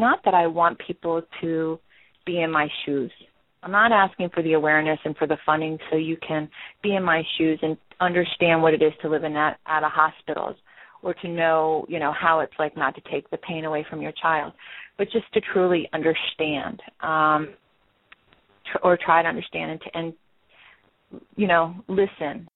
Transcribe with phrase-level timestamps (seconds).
[0.00, 1.78] not that I want people to
[2.26, 3.10] be in my shoes.
[3.62, 6.48] I'm not asking for the awareness and for the funding so you can
[6.82, 9.90] be in my shoes and understand what it is to live in that out of
[9.92, 10.56] hospitals
[11.02, 14.00] or to know, you know, how it's like not to take the pain away from
[14.00, 14.52] your child,
[14.96, 17.48] but just to truly understand um
[18.70, 20.12] tr- or try to understand and to, and
[21.36, 22.48] you know, listen